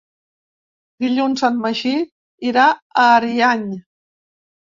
[1.03, 1.91] Dilluns en Magí
[2.53, 3.71] irà a Ariany.